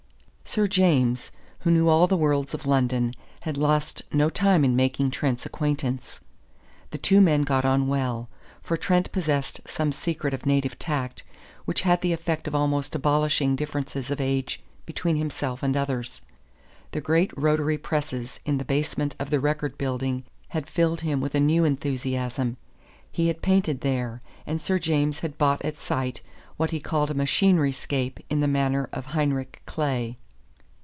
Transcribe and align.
Sir 0.43 0.67
James, 0.67 1.31
who 1.59 1.71
knew 1.71 1.87
all 1.87 2.07
the 2.07 2.17
worlds 2.17 2.53
of 2.53 2.65
London, 2.65 3.13
had 3.43 3.55
lost 3.55 4.01
no 4.11 4.27
time 4.29 4.65
in 4.65 4.75
making 4.75 5.09
Trent's 5.09 5.45
acquaintance. 5.45 6.19
The 6.89 6.97
two 6.97 7.21
men 7.21 7.43
got 7.43 7.63
on 7.63 7.87
well; 7.87 8.27
for 8.61 8.75
Trent 8.75 9.13
possessed 9.13 9.61
some 9.65 9.93
secret 9.93 10.33
of 10.33 10.45
native 10.45 10.77
tact 10.77 11.23
which 11.63 11.83
had 11.83 12.01
the 12.01 12.11
effect 12.11 12.49
of 12.49 12.53
almost 12.55 12.93
abolishing 12.95 13.55
differences 13.55 14.11
of 14.11 14.19
age 14.19 14.61
between 14.85 15.15
himself 15.15 15.63
and 15.63 15.77
others. 15.77 16.21
The 16.91 16.99
great 16.99 17.31
rotary 17.37 17.77
presses 17.77 18.41
in 18.45 18.57
the 18.57 18.65
basement 18.65 19.15
of 19.19 19.29
the 19.29 19.39
Record 19.39 19.77
building 19.77 20.25
had 20.49 20.69
filled 20.69 20.99
him 20.99 21.21
with 21.21 21.33
a 21.33 21.39
new 21.39 21.63
enthusiasm: 21.63 22.57
he 23.09 23.29
had 23.29 23.41
painted 23.41 23.79
there, 23.79 24.21
and 24.45 24.61
Sir 24.61 24.79
James 24.79 25.19
had 25.19 25.37
bought 25.37 25.63
at 25.63 25.79
sight, 25.79 26.19
what 26.57 26.71
he 26.71 26.81
called 26.81 27.09
a 27.09 27.13
machinery 27.13 27.71
scape 27.71 28.19
in 28.29 28.41
the 28.41 28.49
manner 28.49 28.89
of 28.91 29.05
Heinrich 29.15 29.61
Kley. 29.65 30.17